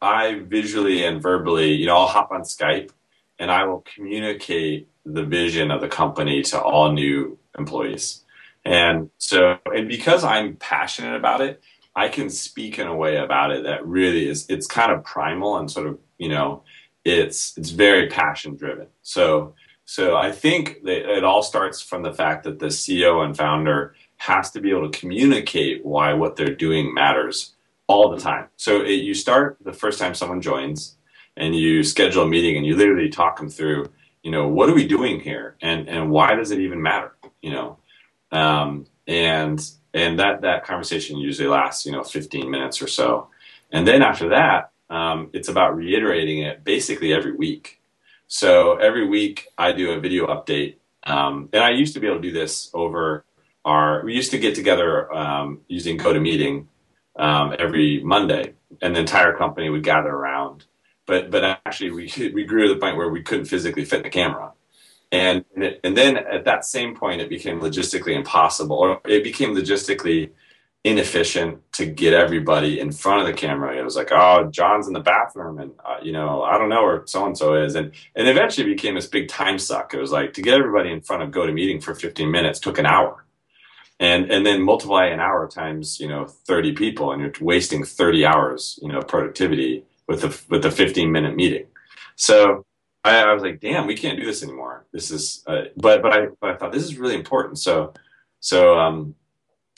I 0.00 0.40
visually 0.46 1.04
and 1.04 1.22
verbally, 1.22 1.72
you 1.72 1.86
know, 1.86 1.96
I'll 1.96 2.06
hop 2.06 2.30
on 2.30 2.42
Skype 2.42 2.90
and 3.38 3.50
I 3.50 3.64
will 3.64 3.84
communicate 3.94 4.88
the 5.04 5.24
vision 5.24 5.70
of 5.70 5.80
the 5.80 5.88
company 5.88 6.42
to 6.42 6.60
all 6.60 6.92
new 6.92 7.38
employees. 7.58 8.22
And 8.64 9.10
so, 9.18 9.58
and 9.66 9.88
because 9.88 10.24
I'm 10.24 10.56
passionate 10.56 11.16
about 11.16 11.40
it, 11.40 11.62
I 11.96 12.08
can 12.08 12.30
speak 12.30 12.78
in 12.78 12.86
a 12.86 12.94
way 12.94 13.16
about 13.16 13.50
it 13.50 13.64
that 13.64 13.86
really 13.86 14.28
is, 14.28 14.46
it's 14.48 14.66
kind 14.66 14.90
of 14.92 15.04
primal 15.04 15.58
and 15.58 15.70
sort 15.70 15.86
of, 15.86 15.98
you 16.18 16.28
know, 16.28 16.62
it's, 17.04 17.56
it's 17.56 17.70
very 17.70 18.08
passion 18.08 18.56
driven. 18.56 18.88
So, 19.02 19.54
so 19.84 20.16
I 20.16 20.32
think 20.32 20.82
that 20.84 21.16
it 21.16 21.24
all 21.24 21.42
starts 21.42 21.80
from 21.80 22.02
the 22.02 22.12
fact 22.12 22.44
that 22.44 22.58
the 22.58 22.66
CEO 22.66 23.24
and 23.24 23.36
founder 23.36 23.94
has 24.16 24.50
to 24.52 24.60
be 24.60 24.70
able 24.70 24.90
to 24.90 24.98
communicate 24.98 25.84
why 25.84 26.14
what 26.14 26.36
they're 26.36 26.54
doing 26.54 26.94
matters 26.94 27.54
all 27.86 28.10
the 28.10 28.20
time. 28.20 28.48
So 28.56 28.80
it, 28.80 29.02
you 29.02 29.12
start 29.14 29.58
the 29.62 29.72
first 29.72 29.98
time 29.98 30.14
someone 30.14 30.40
joins, 30.40 30.96
and 31.36 31.54
you 31.54 31.82
schedule 31.82 32.22
a 32.22 32.28
meeting, 32.28 32.56
and 32.56 32.64
you 32.64 32.76
literally 32.76 33.10
talk 33.10 33.36
them 33.36 33.50
through, 33.50 33.90
you 34.22 34.30
know, 34.30 34.48
what 34.48 34.70
are 34.70 34.74
we 34.74 34.86
doing 34.86 35.20
here, 35.20 35.56
and 35.60 35.88
and 35.88 36.10
why 36.10 36.34
does 36.34 36.50
it 36.50 36.60
even 36.60 36.80
matter, 36.80 37.14
you 37.42 37.50
know, 37.50 37.76
um, 38.32 38.86
and 39.06 39.70
and 39.92 40.18
that 40.18 40.40
that 40.40 40.64
conversation 40.64 41.18
usually 41.18 41.48
lasts, 41.48 41.84
you 41.84 41.92
know, 41.92 42.02
15 42.02 42.50
minutes 42.50 42.80
or 42.80 42.86
so, 42.86 43.28
and 43.70 43.86
then 43.86 44.02
after 44.02 44.30
that, 44.30 44.70
um, 44.88 45.28
it's 45.34 45.48
about 45.48 45.76
reiterating 45.76 46.38
it 46.38 46.64
basically 46.64 47.12
every 47.12 47.32
week. 47.32 47.80
So 48.26 48.76
every 48.76 49.06
week 49.06 49.46
I 49.58 49.72
do 49.72 49.92
a 49.92 50.00
video 50.00 50.26
update, 50.26 50.76
um, 51.04 51.48
and 51.52 51.62
I 51.62 51.70
used 51.70 51.94
to 51.94 52.00
be 52.00 52.06
able 52.06 52.16
to 52.16 52.22
do 52.22 52.32
this 52.32 52.70
over 52.72 53.24
our. 53.64 54.04
We 54.04 54.14
used 54.14 54.30
to 54.30 54.38
get 54.38 54.54
together 54.54 55.12
um, 55.14 55.60
using 55.68 55.98
GoToMeeting 55.98 56.66
um, 57.16 57.54
every 57.58 58.02
Monday, 58.02 58.54
and 58.80 58.96
the 58.96 59.00
entire 59.00 59.36
company 59.36 59.68
would 59.68 59.84
gather 59.84 60.10
around. 60.10 60.64
But 61.06 61.30
but 61.30 61.44
actually, 61.44 61.90
we 61.90 62.10
we 62.34 62.44
grew 62.44 62.68
to 62.68 62.74
the 62.74 62.80
point 62.80 62.96
where 62.96 63.10
we 63.10 63.22
couldn't 63.22 63.44
physically 63.46 63.84
fit 63.84 64.02
the 64.02 64.10
camera, 64.10 64.52
and 65.12 65.44
and 65.84 65.96
then 65.96 66.16
at 66.16 66.44
that 66.46 66.64
same 66.64 66.96
point, 66.96 67.20
it 67.20 67.28
became 67.28 67.60
logistically 67.60 68.16
impossible, 68.16 68.76
or 68.76 69.00
it 69.04 69.22
became 69.22 69.54
logistically 69.54 70.30
inefficient 70.84 71.60
to 71.72 71.86
get 71.86 72.12
everybody 72.12 72.78
in 72.78 72.92
front 72.92 73.22
of 73.22 73.26
the 73.26 73.32
camera. 73.32 73.76
It 73.76 73.82
was 73.82 73.96
like, 73.96 74.10
oh, 74.12 74.48
John's 74.50 74.86
in 74.86 74.92
the 74.92 75.00
bathroom, 75.00 75.58
and 75.58 75.72
uh, 75.84 75.96
you 76.02 76.12
know, 76.12 76.42
I 76.42 76.58
don't 76.58 76.68
know 76.68 76.82
where 76.82 77.02
so 77.06 77.24
and 77.26 77.36
so 77.36 77.54
is, 77.54 77.74
and 77.74 77.92
and 78.14 78.28
eventually 78.28 78.68
became 78.72 78.94
this 78.94 79.06
big 79.06 79.28
time 79.28 79.58
suck. 79.58 79.94
It 79.94 80.00
was 80.00 80.12
like 80.12 80.34
to 80.34 80.42
get 80.42 80.54
everybody 80.60 80.92
in 80.92 81.00
front 81.00 81.22
of 81.22 81.30
GoToMeeting 81.30 81.82
for 81.82 81.94
15 81.94 82.30
minutes 82.30 82.60
took 82.60 82.78
an 82.78 82.86
hour. 82.86 83.24
And 84.00 84.30
and 84.30 84.44
then 84.44 84.60
multiply 84.62 85.06
an 85.06 85.20
hour 85.20 85.48
times 85.48 86.00
you 86.00 86.08
know 86.08 86.26
30 86.26 86.72
people 86.72 87.12
and 87.12 87.22
you're 87.22 87.32
wasting 87.40 87.84
30 87.84 88.26
hours 88.26 88.78
you 88.82 88.88
know 88.88 89.00
productivity 89.00 89.84
with 90.08 90.24
a 90.24 90.36
with 90.50 90.64
a 90.66 90.70
15 90.70 91.12
minute 91.12 91.36
meeting. 91.36 91.66
So 92.16 92.66
I, 93.04 93.18
I 93.22 93.32
was 93.32 93.42
like 93.42 93.60
damn 93.60 93.86
we 93.86 93.96
can't 93.96 94.18
do 94.18 94.26
this 94.26 94.42
anymore. 94.42 94.84
This 94.92 95.12
is 95.12 95.44
uh, 95.46 95.62
but 95.76 96.02
but 96.02 96.12
I 96.12 96.26
but 96.40 96.50
I 96.50 96.56
thought 96.56 96.72
this 96.72 96.82
is 96.82 96.98
really 96.98 97.14
important. 97.14 97.58
So 97.58 97.94
so 98.40 98.78
um, 98.78 99.14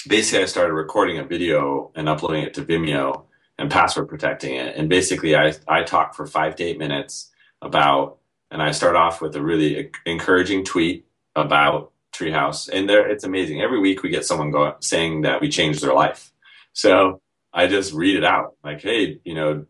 basically 0.09 0.43
I 0.43 0.47
started 0.47 0.75
recording 0.75 1.19
a 1.19 1.25
video 1.25 1.91
and 1.95 2.09
uploading 2.09 2.43
it 2.43 2.55
to 2.55 2.63
Vimeo 2.63 3.25
and 3.59 3.71
password 3.71 4.09
protecting 4.09 4.55
it 4.55 4.77
and 4.77 4.89
basically 4.89 5.37
I 5.37 5.55
I 5.67 5.83
talk 5.83 6.15
for 6.15 6.27
five 6.27 6.57
to 6.57 6.65
eight 6.65 6.79
minutes 6.79 7.31
about 7.63 8.19
and 8.51 8.63
I 8.63 8.71
start 8.71 8.97
off 8.97 9.21
with 9.21 9.35
a 9.37 9.43
really 9.43 9.91
encouraging 10.05 10.65
tweet 10.65 11.07
about 11.35 11.93
Treehouse, 12.13 12.69
and 12.69 12.89
there 12.89 13.09
it's 13.09 13.25
amazing. 13.25 13.61
Every 13.61 13.79
week 13.79 14.03
we 14.03 14.09
get 14.11 14.25
someone 14.25 14.73
saying 14.81 15.23
that 15.23 15.41
we 15.41 15.49
changed 15.49 15.83
their 15.83 15.93
life. 15.95 16.33
So 16.73 17.21
I 17.53 17.67
just 17.67 17.93
read 17.93 18.17
it 18.17 18.25
out 18.25 18.55
like, 18.65 18.81
hey, 18.81 19.21
you 19.25 19.35
know, 19.35 19.67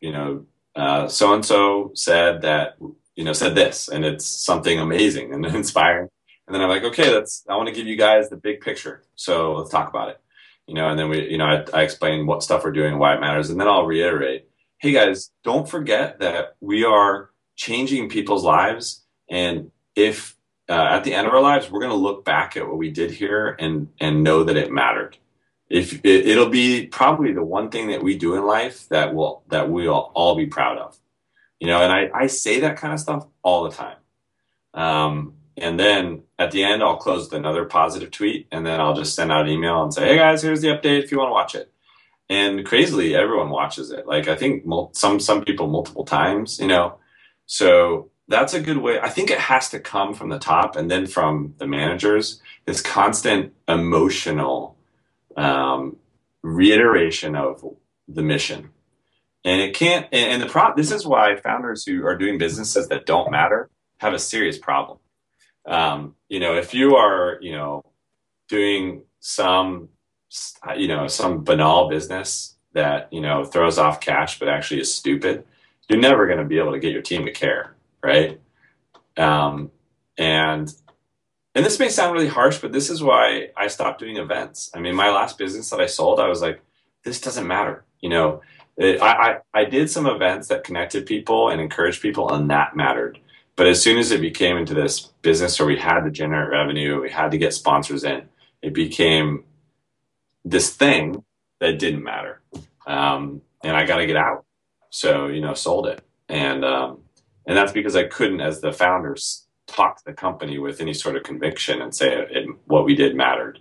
you 0.00 0.12
know, 0.12 0.46
so 1.08 1.34
and 1.34 1.44
so 1.44 1.92
said 1.94 2.42
that 2.42 2.76
you 3.14 3.24
know 3.24 3.32
said 3.32 3.54
this, 3.54 3.88
and 3.88 4.04
it's 4.04 4.26
something 4.26 4.78
amazing 4.78 5.32
and 5.32 5.44
inspiring. 5.54 6.08
And 6.50 6.54
then 6.56 6.62
I'm 6.62 6.68
like, 6.68 6.82
okay, 6.82 7.14
let's. 7.14 7.44
I 7.48 7.54
want 7.54 7.68
to 7.68 7.74
give 7.74 7.86
you 7.86 7.94
guys 7.94 8.28
the 8.28 8.36
big 8.36 8.60
picture. 8.60 9.04
So 9.14 9.52
let's 9.52 9.70
talk 9.70 9.88
about 9.88 10.08
it. 10.08 10.20
You 10.66 10.74
know, 10.74 10.88
and 10.88 10.98
then 10.98 11.08
we, 11.08 11.30
you 11.30 11.38
know, 11.38 11.44
I, 11.44 11.64
I 11.72 11.82
explain 11.82 12.26
what 12.26 12.42
stuff 12.42 12.64
we're 12.64 12.72
doing, 12.72 12.98
why 12.98 13.14
it 13.14 13.20
matters, 13.20 13.50
and 13.50 13.60
then 13.60 13.68
I'll 13.68 13.86
reiterate, 13.86 14.48
hey 14.78 14.90
guys, 14.90 15.30
don't 15.44 15.68
forget 15.68 16.18
that 16.18 16.56
we 16.60 16.82
are 16.84 17.30
changing 17.54 18.08
people's 18.08 18.42
lives, 18.42 19.04
and 19.30 19.70
if 19.94 20.36
uh, 20.68 20.72
at 20.90 21.04
the 21.04 21.14
end 21.14 21.28
of 21.28 21.32
our 21.32 21.40
lives, 21.40 21.70
we're 21.70 21.78
going 21.78 21.92
to 21.92 21.96
look 21.96 22.24
back 22.24 22.56
at 22.56 22.66
what 22.66 22.78
we 22.78 22.90
did 22.90 23.12
here 23.12 23.54
and 23.60 23.86
and 24.00 24.24
know 24.24 24.42
that 24.42 24.56
it 24.56 24.72
mattered. 24.72 25.18
If 25.68 26.04
it, 26.04 26.26
it'll 26.26 26.48
be 26.48 26.88
probably 26.88 27.32
the 27.32 27.44
one 27.44 27.70
thing 27.70 27.90
that 27.90 28.02
we 28.02 28.18
do 28.18 28.34
in 28.34 28.44
life 28.44 28.88
that 28.88 29.14
will 29.14 29.44
that 29.50 29.70
we'll 29.70 30.10
all 30.14 30.34
be 30.34 30.46
proud 30.46 30.78
of, 30.78 30.98
you 31.60 31.68
know. 31.68 31.80
And 31.80 31.92
I 31.92 32.10
I 32.12 32.26
say 32.26 32.58
that 32.58 32.76
kind 32.76 32.92
of 32.92 32.98
stuff 32.98 33.24
all 33.44 33.62
the 33.62 33.70
time. 33.70 33.98
Um, 34.74 35.34
and 35.60 35.78
then 35.78 36.22
at 36.38 36.50
the 36.50 36.64
end, 36.64 36.82
I'll 36.82 36.96
close 36.96 37.24
with 37.24 37.38
another 37.38 37.64
positive 37.64 38.10
tweet, 38.10 38.48
and 38.50 38.64
then 38.66 38.80
I'll 38.80 38.94
just 38.94 39.14
send 39.14 39.30
out 39.30 39.46
an 39.46 39.52
email 39.52 39.82
and 39.82 39.92
say, 39.92 40.08
"Hey 40.08 40.16
guys, 40.16 40.42
here's 40.42 40.62
the 40.62 40.68
update. 40.68 41.02
If 41.02 41.12
you 41.12 41.18
want 41.18 41.28
to 41.28 41.32
watch 41.34 41.54
it." 41.54 41.72
And 42.28 42.64
crazily, 42.64 43.14
everyone 43.14 43.50
watches 43.50 43.90
it. 43.90 44.06
Like 44.06 44.28
I 44.28 44.36
think 44.36 44.64
some 44.92 45.20
some 45.20 45.44
people 45.44 45.66
multiple 45.68 46.04
times, 46.04 46.58
you 46.58 46.68
know. 46.68 46.98
So 47.46 48.10
that's 48.28 48.54
a 48.54 48.60
good 48.60 48.78
way. 48.78 49.00
I 49.00 49.08
think 49.10 49.30
it 49.30 49.38
has 49.38 49.68
to 49.70 49.80
come 49.80 50.14
from 50.14 50.28
the 50.28 50.38
top 50.38 50.76
and 50.76 50.90
then 50.90 51.06
from 51.06 51.54
the 51.58 51.66
managers. 51.66 52.40
This 52.66 52.80
constant 52.80 53.52
emotional 53.66 54.76
um, 55.36 55.96
reiteration 56.42 57.34
of 57.34 57.64
the 58.08 58.22
mission, 58.22 58.70
and 59.44 59.60
it 59.60 59.74
can't. 59.74 60.06
And, 60.12 60.32
and 60.32 60.42
the 60.42 60.46
problem. 60.46 60.76
This 60.76 60.92
is 60.92 61.06
why 61.06 61.36
founders 61.36 61.84
who 61.84 62.06
are 62.06 62.16
doing 62.16 62.38
businesses 62.38 62.88
that 62.88 63.06
don't 63.06 63.30
matter 63.30 63.68
have 63.98 64.14
a 64.14 64.18
serious 64.18 64.56
problem. 64.56 64.98
Um, 65.66 66.14
you 66.28 66.40
know, 66.40 66.56
if 66.56 66.74
you 66.74 66.96
are, 66.96 67.38
you 67.40 67.52
know, 67.52 67.84
doing 68.48 69.02
some, 69.20 69.88
you 70.76 70.88
know, 70.88 71.06
some 71.06 71.44
banal 71.44 71.88
business 71.88 72.56
that 72.72 73.12
you 73.12 73.20
know 73.20 73.44
throws 73.44 73.78
off 73.78 74.00
cash 74.00 74.38
but 74.38 74.48
actually 74.48 74.80
is 74.80 74.94
stupid, 74.94 75.44
you're 75.88 75.98
never 75.98 76.26
going 76.26 76.38
to 76.38 76.44
be 76.44 76.58
able 76.58 76.72
to 76.72 76.78
get 76.78 76.92
your 76.92 77.02
team 77.02 77.24
to 77.26 77.32
care 77.32 77.74
right? 78.02 78.40
Um, 79.16 79.70
and 80.18 80.72
and 81.54 81.66
this 81.66 81.78
may 81.80 81.88
sound 81.88 82.14
really 82.14 82.28
harsh, 82.28 82.58
but 82.58 82.72
this 82.72 82.90
is 82.90 83.02
why 83.02 83.48
I 83.56 83.66
stopped 83.66 83.98
doing 83.98 84.18
events. 84.18 84.70
I 84.74 84.78
mean, 84.78 84.94
my 84.94 85.10
last 85.10 85.36
business 85.36 85.70
that 85.70 85.80
I 85.80 85.86
sold, 85.86 86.20
I 86.20 86.28
was 86.28 86.40
like, 86.40 86.62
this 87.04 87.20
doesn't 87.20 87.46
matter. 87.46 87.84
You 88.00 88.10
know, 88.10 88.40
it, 88.76 89.02
I, 89.02 89.10
I, 89.12 89.38
I 89.52 89.64
did 89.64 89.90
some 89.90 90.06
events 90.06 90.46
that 90.48 90.62
connected 90.62 91.06
people 91.06 91.48
and 91.48 91.60
encouraged 91.60 92.02
people, 92.02 92.32
and 92.32 92.50
that 92.50 92.76
mattered. 92.76 93.18
But 93.60 93.66
as 93.66 93.82
soon 93.82 93.98
as 93.98 94.10
it 94.10 94.22
became 94.22 94.56
into 94.56 94.72
this 94.72 95.00
business 95.20 95.58
where 95.58 95.66
we 95.66 95.76
had 95.76 96.00
to 96.04 96.10
generate 96.10 96.48
revenue, 96.48 97.02
we 97.02 97.10
had 97.10 97.30
to 97.32 97.36
get 97.36 97.52
sponsors 97.52 98.04
in, 98.04 98.26
it 98.62 98.72
became 98.72 99.44
this 100.46 100.74
thing 100.74 101.22
that 101.58 101.78
didn't 101.78 102.02
matter. 102.02 102.40
Um, 102.86 103.42
and 103.62 103.76
I 103.76 103.84
got 103.84 103.98
to 103.98 104.06
get 104.06 104.16
out. 104.16 104.46
So, 104.88 105.26
you 105.26 105.42
know, 105.42 105.52
sold 105.52 105.88
it. 105.88 106.00
And, 106.30 106.64
um, 106.64 107.00
and 107.46 107.54
that's 107.54 107.70
because 107.70 107.96
I 107.96 108.04
couldn't, 108.04 108.40
as 108.40 108.62
the 108.62 108.72
founders, 108.72 109.46
talk 109.66 109.98
to 109.98 110.04
the 110.06 110.14
company 110.14 110.58
with 110.58 110.80
any 110.80 110.94
sort 110.94 111.16
of 111.16 111.22
conviction 111.22 111.82
and 111.82 111.94
say 111.94 112.16
it, 112.30 112.48
what 112.64 112.86
we 112.86 112.94
did 112.94 113.14
mattered. 113.14 113.58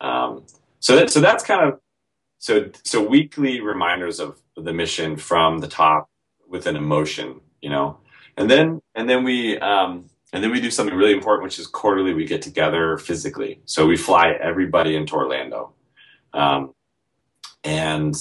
Um, 0.00 0.44
so 0.78 0.94
that, 0.94 1.10
so 1.10 1.20
that's 1.20 1.42
kind 1.42 1.72
of 1.72 1.80
so 2.38 2.70
so 2.84 3.02
weekly 3.02 3.60
reminders 3.60 4.20
of 4.20 4.40
the 4.56 4.72
mission 4.72 5.16
from 5.16 5.58
the 5.58 5.66
top 5.66 6.08
with 6.46 6.68
an 6.68 6.76
emotion, 6.76 7.40
you 7.60 7.70
know, 7.70 7.98
and 8.36 8.50
then 8.50 8.80
and 8.94 9.08
then 9.08 9.24
we 9.24 9.58
um, 9.58 10.06
and 10.32 10.42
then 10.42 10.50
we 10.50 10.60
do 10.60 10.70
something 10.70 10.96
really 10.96 11.12
important, 11.12 11.44
which 11.44 11.58
is 11.58 11.66
quarterly 11.66 12.12
we 12.12 12.24
get 12.24 12.42
together 12.42 12.98
physically. 12.98 13.60
So 13.66 13.86
we 13.86 13.96
fly 13.96 14.32
everybody 14.40 14.96
into 14.96 15.14
Orlando, 15.14 15.74
um, 16.32 16.74
and 17.62 18.14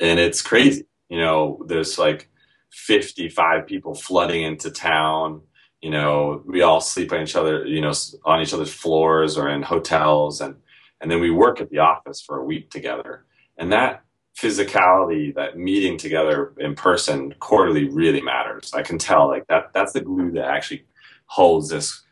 and 0.00 0.18
it's 0.18 0.42
crazy. 0.42 0.86
You 1.08 1.18
know, 1.18 1.62
there's 1.66 1.98
like 1.98 2.30
55 2.70 3.66
people 3.66 3.94
flooding 3.94 4.42
into 4.42 4.70
town. 4.70 5.42
You 5.82 5.90
know, 5.90 6.42
we 6.46 6.62
all 6.62 6.80
sleep 6.80 7.12
on 7.12 7.22
each 7.22 7.36
other, 7.36 7.66
you 7.66 7.80
know, 7.80 7.92
on 8.24 8.40
each 8.40 8.54
other's 8.54 8.72
floors 8.72 9.36
or 9.36 9.48
in 9.48 9.62
hotels, 9.62 10.40
and 10.40 10.56
and 11.00 11.10
then 11.10 11.20
we 11.20 11.30
work 11.30 11.60
at 11.60 11.70
the 11.70 11.78
office 11.78 12.22
for 12.22 12.38
a 12.38 12.44
week 12.44 12.70
together. 12.70 13.24
And 13.58 13.72
that 13.72 14.02
physicality, 14.40 15.34
that 15.34 15.58
meeting 15.58 15.98
together 15.98 16.52
in 16.58 16.74
person 16.74 17.34
quarterly 17.40 17.88
really 17.88 18.22
matters. 18.22 18.72
I 18.72 18.82
can 18.82 18.96
tell 18.96 19.28
like 19.28 19.46
that 19.48 19.72
that's 19.74 19.92
the 19.92 20.00
glue 20.00 20.30
that 20.32 20.44
actually 20.44 20.84
holds 21.26 21.68
this 21.68 22.02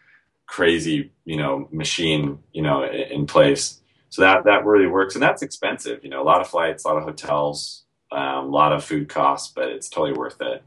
crazy, 0.47 1.12
you 1.25 1.37
know, 1.37 1.68
machine, 1.73 2.38
you 2.52 2.62
know, 2.62 2.85
in 2.85 3.26
place. 3.26 3.80
So 4.11 4.23
that 4.23 4.44
that 4.44 4.64
really 4.66 4.87
works, 4.87 5.14
and 5.14 5.23
that's 5.23 5.42
expensive. 5.42 6.04
You 6.04 6.11
know, 6.11 6.23
a 6.23 6.25
lot 6.25 6.40
of 6.40 6.49
flights, 6.49 6.85
a 6.85 6.88
lot 6.88 6.99
of 6.99 7.04
hotels, 7.04 7.85
um, 8.12 8.47
a 8.47 8.49
lot 8.49 8.73
of 8.73 8.85
food 8.85 9.08
costs, 9.08 9.52
but 9.54 9.68
it's 9.68 9.88
totally 9.88 10.12
worth 10.12 10.40
it. 10.40 10.62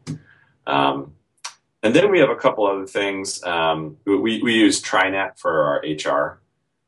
Um, 0.66 1.14
and 1.84 1.96
then 1.96 2.12
we 2.12 2.20
have 2.20 2.30
a 2.30 2.36
couple 2.36 2.66
other 2.66 2.88
things. 2.88 3.44
Um, 3.44 3.98
we 4.06 4.42
we 4.42 4.54
use 4.54 4.82
TriNet 4.82 5.38
for 5.38 5.64
our 5.64 5.84
HR. 5.84 6.42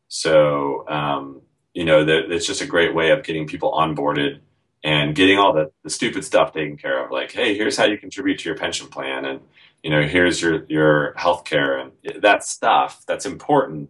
So 0.07 0.87
um, 0.87 1.41
you 1.73 1.85
know, 1.85 2.05
it's 2.07 2.47
just 2.47 2.61
a 2.61 2.67
great 2.67 2.95
way 2.95 3.11
of 3.11 3.23
getting 3.23 3.47
people 3.47 3.71
onboarded 3.71 4.39
and 4.83 5.15
getting 5.15 5.37
all 5.37 5.53
the, 5.53 5.71
the 5.83 5.89
stupid 5.89 6.25
stuff 6.25 6.53
taken 6.53 6.77
care 6.77 7.03
of. 7.03 7.11
Like, 7.11 7.31
hey, 7.31 7.55
here's 7.55 7.77
how 7.77 7.85
you 7.85 7.97
contribute 7.97 8.39
to 8.39 8.49
your 8.49 8.57
pension 8.57 8.87
plan, 8.87 9.25
and 9.25 9.39
you 9.81 9.89
know, 9.89 10.03
here's 10.03 10.41
your 10.41 10.65
your 10.67 11.13
health 11.15 11.45
care, 11.45 11.77
and 11.77 11.91
that 12.21 12.43
stuff 12.43 13.03
that's 13.07 13.25
important, 13.25 13.89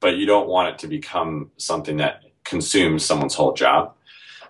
but 0.00 0.16
you 0.16 0.26
don't 0.26 0.48
want 0.48 0.68
it 0.68 0.78
to 0.80 0.88
become 0.88 1.50
something 1.56 1.96
that 1.98 2.22
consumes 2.44 3.04
someone's 3.04 3.34
whole 3.34 3.52
job. 3.52 3.94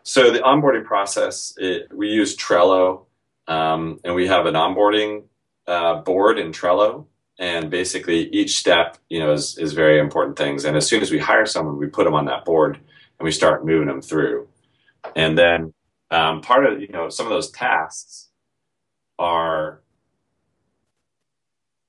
So 0.02 0.30
the 0.30 0.40
onboarding 0.40 0.84
process, 0.84 1.54
it, 1.58 1.88
we 1.94 2.08
use 2.08 2.36
Trello, 2.36 3.06
um, 3.46 4.00
and 4.04 4.14
we 4.14 4.26
have 4.26 4.46
an 4.46 4.54
onboarding 4.54 5.24
uh, 5.66 6.00
board 6.00 6.38
in 6.38 6.52
Trello 6.52 7.06
and 7.38 7.70
basically 7.70 8.28
each 8.28 8.58
step 8.58 8.98
you 9.08 9.18
know 9.18 9.32
is, 9.32 9.58
is 9.58 9.72
very 9.72 9.98
important 9.98 10.36
things 10.36 10.64
and 10.64 10.76
as 10.76 10.86
soon 10.86 11.02
as 11.02 11.10
we 11.10 11.18
hire 11.18 11.46
someone 11.46 11.78
we 11.78 11.86
put 11.86 12.04
them 12.04 12.14
on 12.14 12.26
that 12.26 12.44
board 12.44 12.76
and 12.76 13.24
we 13.24 13.32
start 13.32 13.64
moving 13.64 13.88
them 13.88 14.02
through 14.02 14.46
and 15.16 15.36
then 15.36 15.72
um, 16.12 16.40
part 16.40 16.66
of 16.66 16.80
you 16.80 16.88
know 16.88 17.08
some 17.08 17.26
of 17.26 17.30
those 17.30 17.50
tasks 17.50 18.28
are 19.18 19.82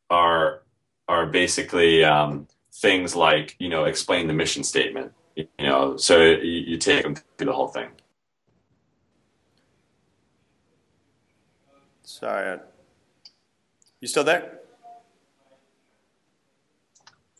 are 0.10 0.64
are 1.08 1.26
basically 1.28 2.04
um, 2.04 2.48
things 2.74 3.16
like 3.16 3.56
you 3.60 3.70
know 3.70 3.86
explain 3.86 4.28
the 4.28 4.34
mission 4.34 4.64
statement 4.64 5.12
you 5.36 5.48
know 5.60 5.98
so 5.98 6.22
you, 6.22 6.62
you 6.70 6.78
take 6.78 7.04
them 7.04 7.16
through 7.38 7.48
the 7.48 7.54
whole 7.54 7.68
thing 7.68 7.90
sorry 12.04 12.60
you 14.02 14.08
still 14.08 14.24
there 14.24 14.60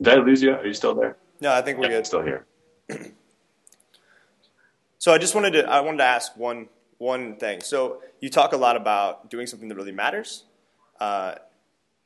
did 0.04 0.20
I 0.20 0.22
lose 0.22 0.42
you? 0.42 0.54
Are 0.54 0.66
you 0.66 0.74
still 0.74 0.94
there? 0.94 1.18
No, 1.40 1.54
I 1.54 1.62
think 1.62 1.78
we're 1.78 1.86
yeah, 1.86 1.98
good. 1.98 2.08
Still 2.08 2.24
here. 2.24 2.46
so 5.04 5.12
I 5.12 5.18
just 5.18 5.36
wanted 5.36 5.52
to 5.52 5.70
I 5.70 5.82
wanted 5.82 5.98
to 5.98 6.06
ask 6.06 6.38
one 6.38 6.70
one 6.98 7.36
thing. 7.36 7.60
So 7.60 8.02
you 8.22 8.30
talk 8.30 8.54
a 8.54 8.56
lot 8.56 8.78
about 8.78 9.30
doing 9.30 9.48
something 9.48 9.68
that 9.68 9.76
really 9.76 9.92
matters, 9.92 10.46
uh, 10.98 11.36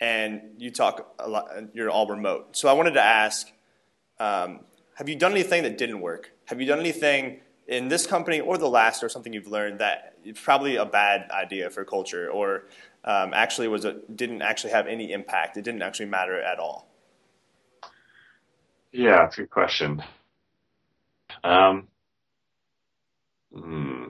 and 0.02 0.42
you 0.58 0.72
talk 0.72 1.14
a 1.20 1.30
lot. 1.30 1.48
You're 1.76 1.92
all 1.92 2.08
remote. 2.08 2.58
So 2.58 2.68
I 2.68 2.74
wanted 2.74 2.96
to 2.96 3.04
ask, 3.04 3.52
um, 4.20 4.62
have 4.96 5.08
you 5.08 5.16
done 5.16 5.32
anything 5.32 5.62
that 5.62 5.78
didn't 5.78 6.02
work? 6.02 6.32
Have 6.46 6.60
you 6.60 6.66
done 6.66 6.80
anything 6.80 7.42
in 7.68 7.88
this 7.88 8.08
company 8.08 8.40
or 8.40 8.58
the 8.58 8.68
last, 8.68 9.04
or 9.04 9.10
something 9.10 9.32
you've 9.32 9.46
learned 9.46 9.78
that 9.78 10.16
it's 10.26 10.42
probably 10.42 10.78
a 10.78 10.86
bad 10.86 11.30
idea 11.30 11.70
for 11.70 11.86
culture, 11.86 12.32
or 12.32 12.64
um, 13.04 13.32
actually 13.32 13.68
was 13.68 13.86
a, 13.86 13.94
didn't 14.16 14.42
actually 14.42 14.72
have 14.72 14.88
any 14.88 15.12
impact? 15.12 15.56
It 15.56 15.62
didn't 15.62 15.84
actually 15.84 16.08
matter 16.08 16.42
at 16.42 16.58
all. 16.58 16.88
Yeah, 18.92 19.28
it's 19.28 19.38
a 19.38 19.42
good 19.42 19.52
question. 19.52 20.02
Um, 21.44 21.90
hmm. 23.54 24.06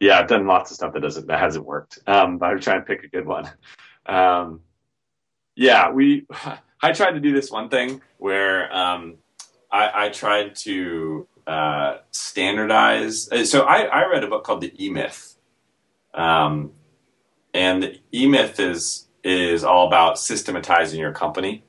Yeah, 0.00 0.18
I've 0.18 0.28
done 0.28 0.46
lots 0.46 0.70
of 0.70 0.76
stuff 0.76 0.92
that 0.92 1.00
doesn't 1.00 1.26
that 1.28 1.38
hasn't 1.38 1.64
worked. 1.64 1.98
Um, 2.06 2.38
but 2.38 2.46
I'm 2.46 2.60
trying 2.60 2.80
to 2.80 2.86
pick 2.86 3.04
a 3.04 3.08
good 3.08 3.26
one. 3.26 3.50
Um, 4.06 4.60
yeah, 5.54 5.90
we. 5.90 6.26
I 6.82 6.92
tried 6.92 7.12
to 7.12 7.20
do 7.20 7.32
this 7.32 7.50
one 7.50 7.70
thing 7.70 8.02
where 8.18 8.70
um, 8.76 9.16
I, 9.72 10.04
I, 10.04 10.08
tried 10.10 10.54
to 10.56 11.26
uh, 11.46 11.98
standardize. 12.10 13.30
Uh, 13.32 13.46
so 13.46 13.62
I, 13.62 13.84
I, 13.84 14.06
read 14.10 14.22
a 14.22 14.26
book 14.26 14.44
called 14.44 14.60
The 14.60 14.84
E 14.84 14.90
Myth, 14.90 15.36
um, 16.12 16.72
and 17.54 17.82
the 17.82 18.00
E 18.12 18.26
Myth 18.26 18.60
is 18.60 19.06
is 19.22 19.64
all 19.64 19.86
about 19.86 20.18
systematizing 20.18 21.00
your 21.00 21.12
company. 21.12 21.64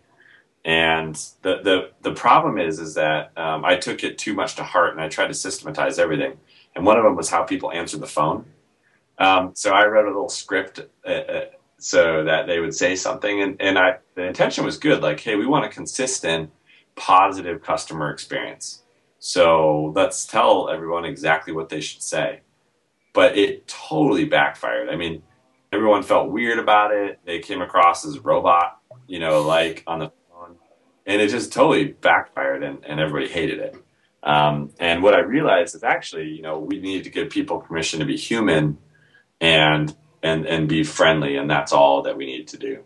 And 0.66 1.16
the, 1.44 1.62
the, 1.62 1.92
the 2.02 2.14
problem 2.14 2.58
is, 2.58 2.80
is 2.80 2.96
that 2.96 3.32
um, 3.38 3.64
I 3.64 3.78
took 3.78 4.04
it 4.04 4.18
too 4.18 4.34
much 4.34 4.56
to 4.56 4.64
heart 4.64 4.92
and 4.92 5.00
I 5.00 5.08
tried 5.08 5.28
to 5.28 5.34
systematize 5.34 6.00
everything. 6.00 6.40
And 6.76 6.86
one 6.86 6.98
of 6.98 7.04
them 7.04 7.16
was 7.16 7.30
how 7.30 7.44
people 7.44 7.72
answered 7.72 8.02
the 8.02 8.08
phone. 8.08 8.46
Um, 9.18 9.52
so 9.56 9.72
I 9.72 9.86
wrote 9.86 10.06
a 10.06 10.10
little 10.10 10.30
script 10.30 10.82
uh, 11.06 11.10
uh, 11.10 11.46
so 11.78 12.24
that 12.26 12.48
they 12.48 12.60
would 12.60 12.76
say 12.76 12.96
something. 12.96 13.42
And, 13.42 13.56
and 13.62 13.80
I, 13.80 13.98
the 14.16 14.24
intention 14.24 14.66
was 14.66 14.78
good. 14.78 15.02
Like, 15.02 15.20
hey, 15.20 15.36
we 15.36 15.46
want 15.46 15.66
a 15.66 15.70
consistent, 15.70 16.52
positive 16.96 17.62
customer 17.62 18.12
experience. 18.12 18.84
So 19.20 19.94
let's 19.96 20.26
tell 20.26 20.70
everyone 20.70 21.06
exactly 21.06 21.54
what 21.54 21.70
they 21.70 21.82
should 21.82 22.04
say. 22.04 22.42
But 23.14 23.38
it 23.38 23.68
totally 23.68 24.26
backfired. 24.26 24.90
I 24.90 24.98
mean, 24.98 25.24
everyone 25.72 26.04
felt 26.04 26.32
weird 26.32 26.60
about 26.60 26.92
it. 26.94 27.20
They 27.26 27.40
came 27.40 27.62
across 27.62 28.06
as 28.06 28.20
robot, 28.20 28.80
you 29.08 29.20
know, 29.20 29.42
like 29.42 29.84
on 29.88 30.00
the 30.00 30.12
phone, 30.30 30.58
and 31.06 31.22
it 31.22 31.30
just 31.30 31.54
totally 31.54 31.86
backfired 31.86 32.64
and, 32.64 32.84
and 32.86 33.00
everybody 33.00 33.32
hated 33.32 33.60
it. 33.60 33.85
Um, 34.26 34.72
and 34.80 35.04
what 35.04 35.14
I 35.14 35.20
realized 35.20 35.76
is 35.76 35.84
actually, 35.84 36.30
you 36.30 36.42
know, 36.42 36.58
we 36.58 36.82
need 36.82 37.04
to 37.04 37.12
give 37.12 37.30
people 37.30 37.60
permission 37.60 38.00
to 38.00 38.06
be 38.06 38.18
human 38.18 38.80
and 39.40 39.96
and 40.24 40.48
and 40.48 40.68
be 40.68 40.84
friendly, 40.84 41.38
and 41.38 41.50
that's 41.50 41.72
all 41.72 42.02
that 42.02 42.18
we 42.18 42.26
need 42.26 42.48
to 42.50 42.58
do. 42.58 42.84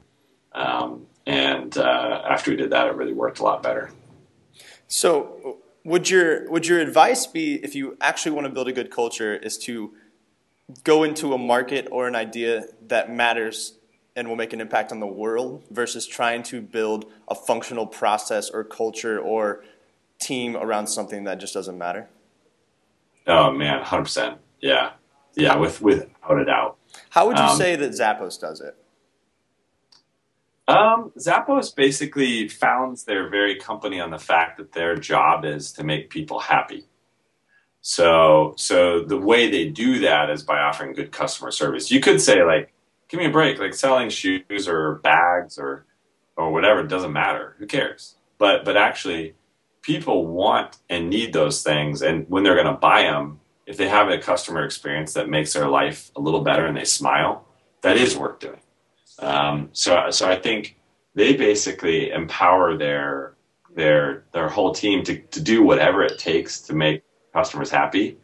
Um, 0.52 1.08
and 1.26 1.78
uh, 1.78 2.24
after 2.30 2.52
we 2.52 2.58
did 2.58 2.72
that, 2.72 2.88
it 2.88 2.96
really 2.96 3.14
worked 3.14 3.40
a 3.40 3.44
lot 3.44 3.64
better. 3.64 3.92
So, 4.88 5.60
would 5.86 6.10
your 6.10 6.50
would 6.52 6.68
your 6.68 6.80
advice 6.80 7.26
be 7.26 7.56
if 7.64 7.74
you 7.74 7.98
actually 8.02 8.34
want 8.34 8.46
to 8.48 8.54
build 8.54 8.68
a 8.68 8.74
good 8.74 8.92
culture 8.92 9.36
is 9.36 9.58
to 9.60 9.94
go 10.84 11.04
into 11.04 11.34
a 11.34 11.38
market 11.38 11.88
or 11.90 12.08
an 12.08 12.16
idea 12.16 12.66
that 12.88 13.10
matters 13.10 13.76
and 14.16 14.28
will 14.28 14.36
make 14.36 14.52
an 14.52 14.60
impact 14.60 14.92
on 14.92 15.00
the 15.00 15.08
world 15.08 15.64
versus 15.72 16.06
trying 16.06 16.44
to 16.44 16.62
build 16.62 17.06
a 17.28 17.36
functional 17.36 17.88
process 17.88 18.50
or 18.50 18.64
culture 18.64 19.18
or 19.18 19.64
team 20.20 20.56
around 20.56 20.88
something 20.88 21.24
that 21.24 21.40
just 21.40 21.54
doesn't 21.54 21.78
matter? 21.78 22.10
Oh 23.28 23.52
man, 23.52 23.84
hundred 23.84 24.04
percent. 24.04 24.38
Yeah, 24.62 24.92
yeah, 25.36 25.56
with 25.56 25.82
without 25.82 26.40
a 26.40 26.46
doubt. 26.46 26.78
How 27.10 27.28
would 27.28 27.38
you 27.38 27.44
um, 27.44 27.58
say 27.58 27.76
that 27.76 27.92
Zappos 27.92 28.40
does 28.40 28.62
it? 28.62 28.76
Um, 30.68 31.12
Zappos 31.18 31.76
basically 31.76 32.48
founds 32.48 33.04
their 33.04 33.28
very 33.30 33.56
company 33.56 34.00
on 34.00 34.12
the 34.12 34.20
fact 34.20 34.58
that 34.58 34.72
their 34.72 34.96
job 34.96 35.44
is 35.44 35.72
to 35.74 35.84
make 35.84 36.12
people 36.12 36.40
happy. 36.40 36.86
So, 37.82 38.54
so 38.56 39.04
the 39.04 39.18
way 39.18 39.50
they 39.50 39.70
do 39.70 40.00
that 40.00 40.30
is 40.30 40.44
by 40.44 40.60
offering 40.60 40.94
good 40.94 41.12
customer 41.12 41.50
service. 41.50 41.90
You 41.90 42.02
could 42.02 42.22
say 42.22 42.44
like, 42.44 42.72
give 43.08 43.20
me 43.20 43.26
a 43.26 43.32
break. 43.32 43.58
Like 43.58 43.74
selling 43.74 44.10
shoes 44.10 44.68
or 44.68 44.96
bags 44.96 45.58
or 45.58 45.86
or 46.36 46.52
whatever, 46.52 46.82
it 46.82 46.88
doesn't 46.88 47.14
matter. 47.14 47.56
Who 47.58 47.66
cares? 47.66 48.16
But 48.38 48.64
but 48.64 48.78
actually, 48.78 49.34
people 49.82 50.28
want 50.28 50.78
and 50.90 51.10
need 51.10 51.34
those 51.34 51.64
things, 51.64 52.02
and 52.02 52.28
when 52.30 52.44
they're 52.44 52.56
going 52.56 52.66
to 52.68 52.74
buy 52.74 53.04
them, 53.04 53.40
if 53.66 53.78
they 53.78 53.88
have 53.88 54.10
a 54.10 54.18
customer 54.18 54.64
experience 54.64 55.14
that 55.14 55.30
makes 55.30 55.54
their 55.54 55.68
life 55.68 56.12
a 56.16 56.20
little 56.20 56.42
better 56.42 56.66
and 56.66 56.76
they 56.76 56.86
smile, 56.86 57.48
that 57.82 57.98
is 57.98 58.18
worth 58.18 58.40
doing. 58.40 58.62
Um, 59.20 59.70
so 59.74 60.10
so 60.12 60.30
I 60.30 60.40
think 60.40 60.78
they 61.16 61.36
basically 61.36 62.12
empower 62.12 62.78
their 62.78 63.36
their 63.76 64.26
their 64.34 64.50
whole 64.50 64.74
team 64.74 65.04
to, 65.04 65.20
to 65.20 65.42
do 65.42 65.64
whatever 65.64 66.04
it 66.04 66.18
takes 66.18 66.62
to 66.62 66.74
make 66.74 67.04
customers 67.34 67.70
happy 67.70 68.18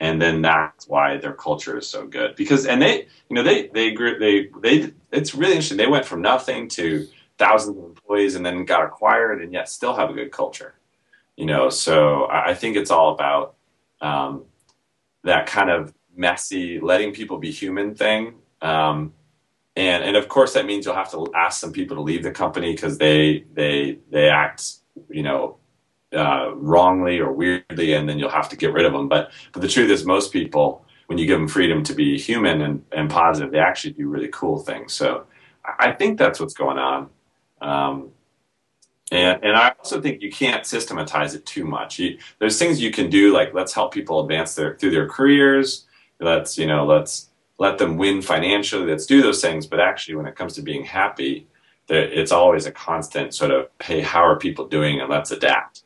and 0.00 0.20
then 0.20 0.42
that's 0.42 0.88
why 0.88 1.16
their 1.16 1.32
culture 1.32 1.78
is 1.78 1.86
so 1.86 2.06
good 2.06 2.34
because 2.34 2.66
and 2.66 2.82
they 2.82 3.06
you 3.28 3.36
know 3.36 3.42
they 3.42 3.68
they 3.68 3.94
they 3.94 4.48
they 4.60 4.92
it's 5.12 5.34
really 5.34 5.52
interesting 5.52 5.76
they 5.76 5.86
went 5.86 6.04
from 6.04 6.20
nothing 6.20 6.66
to 6.68 7.06
thousands 7.38 7.78
of 7.78 7.84
employees 7.84 8.34
and 8.34 8.44
then 8.44 8.64
got 8.64 8.84
acquired 8.84 9.40
and 9.40 9.52
yet 9.52 9.68
still 9.68 9.94
have 9.94 10.10
a 10.10 10.12
good 10.12 10.30
culture. 10.30 10.74
You 11.38 11.46
know, 11.46 11.70
so 11.70 12.26
I 12.28 12.52
think 12.52 12.76
it's 12.76 12.90
all 12.90 13.14
about 13.14 13.54
um, 14.00 14.44
that 15.22 15.46
kind 15.46 15.70
of 15.70 15.94
messy, 16.16 16.80
letting 16.80 17.12
people 17.12 17.38
be 17.38 17.52
human 17.52 17.94
thing. 17.94 18.34
Um, 18.60 19.12
and 19.76 20.02
and 20.02 20.16
of 20.16 20.26
course 20.26 20.54
that 20.54 20.66
means 20.66 20.84
you'll 20.84 20.96
have 20.96 21.12
to 21.12 21.32
ask 21.36 21.60
some 21.60 21.72
people 21.72 21.96
to 21.96 22.02
leave 22.02 22.24
the 22.24 22.32
company 22.32 22.72
because 22.72 22.98
they 22.98 23.44
they 23.54 24.00
they 24.10 24.28
act 24.28 24.78
you 25.08 25.22
know 25.22 25.58
uh, 26.12 26.56
wrongly 26.56 27.20
or 27.20 27.30
weirdly, 27.30 27.92
and 27.92 28.08
then 28.08 28.18
you'll 28.18 28.30
have 28.30 28.48
to 28.48 28.56
get 28.56 28.72
rid 28.72 28.84
of 28.84 28.92
them. 28.92 29.08
But 29.08 29.30
but 29.52 29.62
the 29.62 29.68
truth 29.68 29.90
is, 29.90 30.04
most 30.04 30.32
people, 30.32 30.84
when 31.06 31.18
you 31.18 31.26
give 31.26 31.38
them 31.38 31.46
freedom 31.46 31.84
to 31.84 31.94
be 31.94 32.18
human 32.18 32.62
and, 32.62 32.84
and 32.90 33.08
positive, 33.08 33.52
they 33.52 33.60
actually 33.60 33.92
do 33.92 34.08
really 34.08 34.30
cool 34.32 34.58
things. 34.58 34.92
So 34.92 35.26
I 35.78 35.92
think 35.92 36.18
that's 36.18 36.40
what's 36.40 36.54
going 36.54 36.78
on. 36.78 37.10
Um, 37.60 38.10
and, 39.10 39.42
and 39.42 39.56
I 39.56 39.74
also 39.78 40.00
think 40.00 40.22
you 40.22 40.30
can't 40.30 40.66
systematize 40.66 41.34
it 41.34 41.46
too 41.46 41.64
much. 41.64 41.98
You, 41.98 42.18
there's 42.38 42.58
things 42.58 42.80
you 42.80 42.90
can 42.90 43.08
do, 43.08 43.32
like 43.32 43.54
let's 43.54 43.72
help 43.72 43.92
people 43.92 44.20
advance 44.20 44.54
their 44.54 44.76
through 44.76 44.90
their 44.90 45.08
careers. 45.08 45.86
Let's 46.20 46.58
you 46.58 46.66
know 46.66 46.84
let's 46.84 47.28
let 47.58 47.78
them 47.78 47.96
win 47.96 48.22
financially. 48.22 48.86
Let's 48.86 49.06
do 49.06 49.22
those 49.22 49.40
things. 49.40 49.66
But 49.66 49.80
actually, 49.80 50.16
when 50.16 50.26
it 50.26 50.36
comes 50.36 50.54
to 50.54 50.62
being 50.62 50.84
happy, 50.84 51.46
it's 51.88 52.32
always 52.32 52.66
a 52.66 52.72
constant 52.72 53.34
sort 53.34 53.50
of, 53.50 53.68
hey, 53.82 54.00
how 54.00 54.20
are 54.24 54.38
people 54.38 54.68
doing, 54.68 55.00
and 55.00 55.08
let's 55.08 55.30
adapt. 55.30 55.82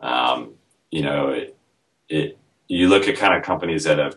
Um, 0.00 0.54
you 0.90 1.02
know, 1.02 1.28
it, 1.28 1.56
it, 2.08 2.38
you 2.68 2.88
look 2.88 3.06
at 3.06 3.16
kind 3.16 3.34
of 3.34 3.42
companies 3.42 3.84
that 3.84 3.98
have 3.98 4.16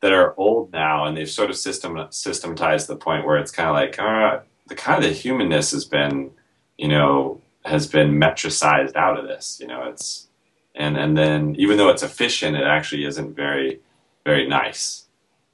that 0.00 0.12
are 0.12 0.34
old 0.38 0.72
now, 0.72 1.04
and 1.04 1.16
they've 1.16 1.30
sort 1.30 1.50
of 1.50 1.56
system 1.56 1.98
systematized 2.10 2.86
the 2.86 2.96
point 2.96 3.26
where 3.26 3.36
it's 3.36 3.50
kind 3.50 3.68
of 3.68 3.74
like 3.74 3.98
uh, 3.98 4.40
the 4.68 4.74
kind 4.74 5.02
of 5.02 5.08
the 5.08 5.14
humanness 5.14 5.72
has 5.72 5.84
been, 5.84 6.30
you 6.76 6.88
know, 6.88 7.37
has 7.64 7.86
been 7.86 8.12
metricized 8.12 8.96
out 8.96 9.18
of 9.18 9.26
this. 9.26 9.58
You 9.60 9.66
know, 9.68 9.84
it's 9.84 10.28
and 10.74 10.96
and 10.96 11.16
then 11.16 11.54
even 11.58 11.76
though 11.76 11.88
it's 11.88 12.02
efficient, 12.02 12.56
it 12.56 12.64
actually 12.64 13.04
isn't 13.04 13.34
very 13.34 13.80
very 14.24 14.48
nice. 14.48 15.06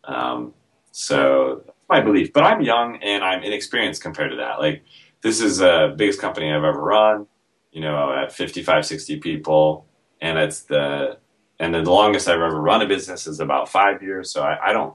Um, 0.04 0.52
so 0.90 1.62
that's 1.66 1.78
my 1.88 2.00
belief. 2.00 2.32
But 2.32 2.44
I'm 2.44 2.60
young 2.60 2.96
and 3.02 3.24
I'm 3.24 3.42
inexperienced 3.42 4.02
compared 4.02 4.30
to 4.30 4.36
that. 4.36 4.58
Like 4.60 4.84
this 5.22 5.40
is 5.40 5.58
the 5.58 5.94
biggest 5.96 6.20
company 6.20 6.52
I've 6.52 6.64
ever 6.64 6.80
run. 6.80 7.26
You 7.72 7.80
know, 7.80 8.12
at 8.12 8.32
55, 8.32 8.86
60 8.86 9.18
people, 9.18 9.86
and 10.20 10.38
it's 10.38 10.60
the 10.62 11.18
and 11.58 11.74
the 11.74 11.82
longest 11.82 12.28
I've 12.28 12.40
ever 12.40 12.60
run 12.60 12.82
a 12.82 12.86
business 12.86 13.26
is 13.26 13.40
about 13.40 13.68
five 13.68 14.02
years. 14.02 14.30
So 14.30 14.42
I, 14.42 14.70
I 14.70 14.72
don't 14.72 14.94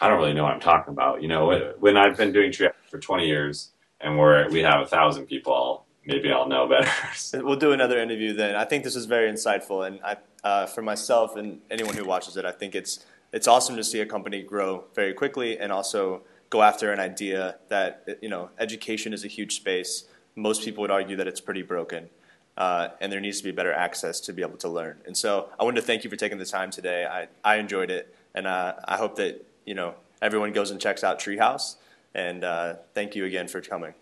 I 0.00 0.08
don't 0.08 0.18
really 0.18 0.34
know 0.34 0.44
what 0.44 0.52
I'm 0.52 0.60
talking 0.60 0.92
about. 0.92 1.22
You 1.22 1.28
know, 1.28 1.72
when 1.78 1.96
I've 1.96 2.16
been 2.16 2.32
doing 2.32 2.50
triathlon 2.50 2.72
for 2.90 2.98
20 2.98 3.26
years 3.26 3.70
and 4.00 4.18
we're 4.18 4.48
we 4.50 4.60
have 4.60 4.80
a 4.80 4.86
thousand 4.86 5.26
people, 5.26 5.83
maybe 6.06 6.30
I'll 6.32 6.48
know 6.48 6.68
better. 6.68 6.90
we'll 7.44 7.56
do 7.56 7.72
another 7.72 7.98
interview 7.98 8.32
then. 8.32 8.54
I 8.54 8.64
think 8.64 8.84
this 8.84 8.96
is 8.96 9.06
very 9.06 9.30
insightful, 9.30 9.86
and 9.86 10.00
I, 10.04 10.16
uh, 10.42 10.66
for 10.66 10.82
myself 10.82 11.36
and 11.36 11.60
anyone 11.70 11.96
who 11.96 12.04
watches 12.04 12.36
it, 12.36 12.44
I 12.44 12.52
think 12.52 12.74
it's 12.74 13.04
it's 13.32 13.48
awesome 13.48 13.76
to 13.76 13.84
see 13.84 14.00
a 14.00 14.06
company 14.06 14.42
grow 14.42 14.84
very 14.94 15.12
quickly 15.12 15.58
and 15.58 15.72
also 15.72 16.22
go 16.50 16.62
after 16.62 16.92
an 16.92 17.00
idea 17.00 17.56
that 17.68 18.18
you 18.22 18.28
know 18.28 18.50
education 18.58 19.12
is 19.12 19.24
a 19.24 19.28
huge 19.28 19.56
space. 19.56 20.04
Most 20.36 20.64
people 20.64 20.82
would 20.82 20.90
argue 20.90 21.16
that 21.16 21.26
it's 21.26 21.40
pretty 21.40 21.62
broken. 21.62 22.10
Uh, 22.56 22.90
and 23.00 23.10
there 23.10 23.18
needs 23.18 23.38
to 23.38 23.44
be 23.44 23.50
better 23.50 23.72
access 23.72 24.20
to 24.20 24.32
be 24.32 24.40
able 24.40 24.56
to 24.56 24.68
learn. 24.68 24.96
And 25.06 25.16
so 25.16 25.48
I 25.58 25.64
wanted 25.64 25.80
to 25.80 25.86
thank 25.88 26.04
you 26.04 26.10
for 26.10 26.14
taking 26.14 26.38
the 26.38 26.44
time 26.44 26.70
today. 26.70 27.04
I, 27.04 27.26
I 27.42 27.56
enjoyed 27.56 27.90
it, 27.90 28.14
and 28.32 28.46
uh, 28.46 28.74
I 28.84 28.96
hope 28.96 29.16
that 29.16 29.44
you 29.66 29.74
know 29.74 29.94
everyone 30.22 30.52
goes 30.52 30.70
and 30.70 30.80
checks 30.80 31.02
out 31.02 31.18
Treehouse. 31.18 31.74
And 32.14 32.44
uh, 32.44 32.74
thank 32.94 33.16
you 33.16 33.24
again 33.24 33.48
for 33.48 33.60
coming. 33.60 33.94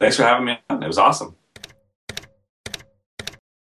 Thanks 0.00 0.16
for 0.16 0.22
having 0.24 0.46
me. 0.46 0.58
It 0.70 0.86
was 0.86 0.98
awesome. 0.98 1.36